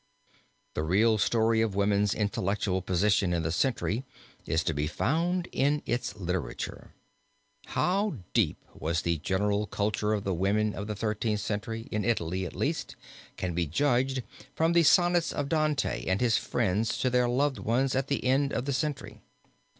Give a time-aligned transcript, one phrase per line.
[0.73, 4.03] The real story of woman's intellectual position in the century
[4.47, 6.95] is to be found in its literature.
[7.67, 12.47] How deep was the general culture of the women of the Thirteenth Century, in Italy
[12.47, 12.95] at least,
[13.37, 14.23] can be judged
[14.55, 18.51] from the Sonnets of Dante and his friends to their loved ones at the end
[18.53, 19.21] of this century.